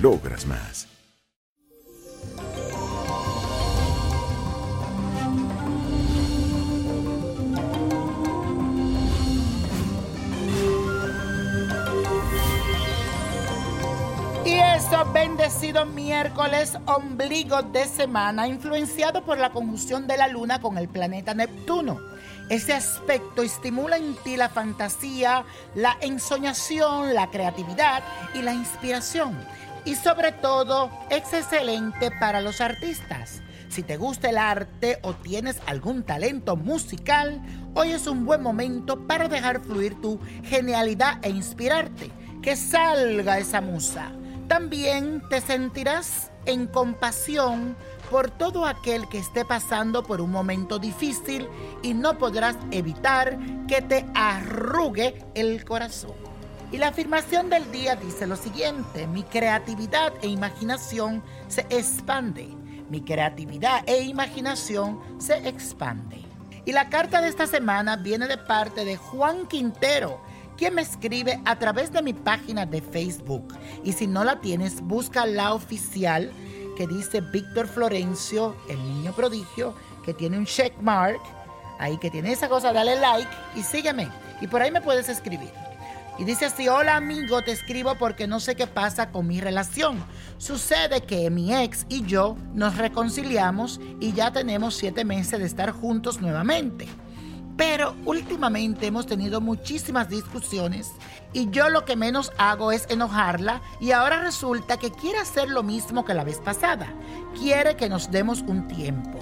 [0.00, 0.86] logras más.
[14.44, 20.78] Y eso, bendecido miércoles, ombligo de semana, influenciado por la conjunción de la luna con
[20.78, 22.00] el planeta Neptuno.
[22.48, 25.44] Ese aspecto estimula en ti la fantasía,
[25.76, 28.02] la ensoñación, la creatividad
[28.34, 29.38] y la inspiración.
[29.84, 33.42] Y sobre todo, es excelente para los artistas.
[33.68, 37.40] Si te gusta el arte o tienes algún talento musical,
[37.74, 42.10] hoy es un buen momento para dejar fluir tu genialidad e inspirarte.
[42.42, 44.12] Que salga esa musa.
[44.48, 47.76] También te sentirás en compasión
[48.10, 51.48] por todo aquel que esté pasando por un momento difícil
[51.82, 56.29] y no podrás evitar que te arrugue el corazón.
[56.72, 62.46] Y la afirmación del día dice lo siguiente, mi creatividad e imaginación se expande.
[62.88, 66.24] Mi creatividad e imaginación se expande.
[66.64, 70.20] Y la carta de esta semana viene de parte de Juan Quintero,
[70.56, 73.52] quien me escribe a través de mi página de Facebook.
[73.82, 76.30] Y si no la tienes, busca la oficial
[76.76, 81.20] que dice Víctor Florencio, el niño prodigio, que tiene un check mark,
[81.80, 84.08] ahí que tiene esa cosa, dale like y sígueme.
[84.40, 85.50] Y por ahí me puedes escribir.
[86.18, 90.04] Y dice así, hola amigo, te escribo porque no sé qué pasa con mi relación.
[90.38, 95.70] Sucede que mi ex y yo nos reconciliamos y ya tenemos siete meses de estar
[95.70, 96.86] juntos nuevamente.
[97.56, 100.92] Pero últimamente hemos tenido muchísimas discusiones
[101.32, 105.62] y yo lo que menos hago es enojarla y ahora resulta que quiere hacer lo
[105.62, 106.86] mismo que la vez pasada.
[107.38, 109.18] Quiere que nos demos un tiempo.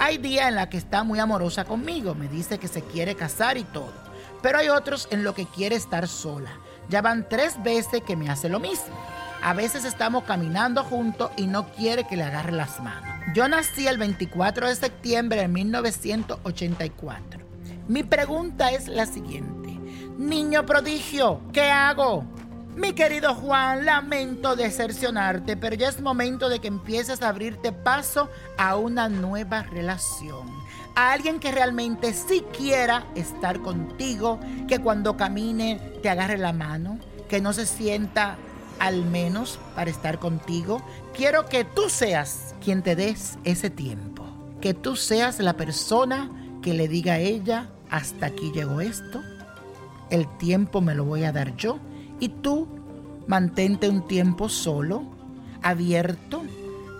[0.00, 3.58] Hay días en la que está muy amorosa conmigo, me dice que se quiere casar
[3.58, 4.07] y todo.
[4.42, 6.50] Pero hay otros en lo que quiere estar sola.
[6.88, 8.96] Ya van tres veces que me hace lo mismo.
[9.42, 13.08] A veces estamos caminando juntos y no quiere que le agarre las manos.
[13.34, 17.40] Yo nací el 24 de septiembre de 1984.
[17.86, 19.78] Mi pregunta es la siguiente.
[20.18, 22.24] Niño prodigio, ¿qué hago?
[22.74, 28.28] Mi querido Juan, lamento decepcionarte, pero ya es momento de que empieces a abrirte paso
[28.56, 30.57] a una nueva relación.
[30.98, 36.98] A alguien que realmente sí quiera estar contigo, que cuando camine te agarre la mano,
[37.28, 38.36] que no se sienta
[38.80, 40.82] al menos para estar contigo.
[41.16, 44.24] Quiero que tú seas quien te des ese tiempo,
[44.60, 49.22] que tú seas la persona que le diga a ella, hasta aquí llegó esto,
[50.10, 51.78] el tiempo me lo voy a dar yo
[52.18, 52.66] y tú
[53.28, 55.04] mantente un tiempo solo,
[55.62, 56.42] abierto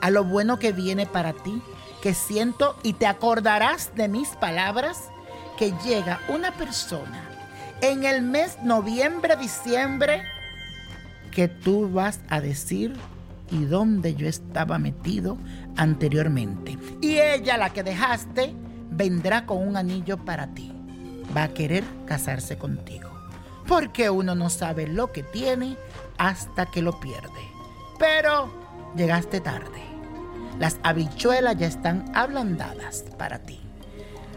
[0.00, 1.60] a lo bueno que viene para ti,
[2.02, 5.10] que siento y te acordarás de mis palabras,
[5.58, 7.28] que llega una persona
[7.80, 10.22] en el mes noviembre, diciembre,
[11.30, 12.96] que tú vas a decir,
[13.50, 15.38] y dónde yo estaba metido
[15.76, 16.76] anteriormente.
[17.00, 18.54] Y ella, la que dejaste,
[18.90, 20.72] vendrá con un anillo para ti.
[21.36, 23.10] Va a querer casarse contigo.
[23.66, 25.76] Porque uno no sabe lo que tiene
[26.16, 27.40] hasta que lo pierde.
[27.98, 28.50] Pero
[28.96, 29.82] llegaste tarde.
[30.58, 33.60] Las habichuelas ya están ablandadas para ti.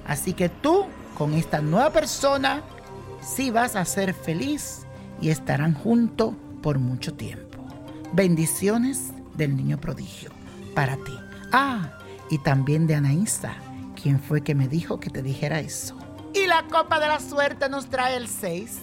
[0.05, 0.85] Así que tú,
[1.17, 2.61] con esta nueva persona,
[3.21, 4.85] sí vas a ser feliz
[5.21, 7.63] y estarán juntos por mucho tiempo.
[8.13, 10.31] Bendiciones del niño prodigio
[10.75, 11.17] para ti.
[11.51, 11.91] Ah,
[12.29, 13.55] y también de Anaísa,
[14.01, 15.95] quien fue que me dijo que te dijera eso.
[16.33, 18.79] Y la copa de la suerte nos trae el 6,